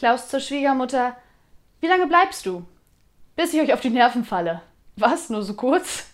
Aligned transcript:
Klaus 0.00 0.28
zur 0.28 0.40
Schwiegermutter. 0.40 1.14
Wie 1.82 1.86
lange 1.86 2.06
bleibst 2.06 2.46
du? 2.46 2.64
Bis 3.36 3.52
ich 3.52 3.60
euch 3.60 3.74
auf 3.74 3.82
die 3.82 3.90
Nerven 3.90 4.24
falle. 4.24 4.62
Was, 4.96 5.28
nur 5.28 5.42
so 5.42 5.52
kurz? 5.52 6.06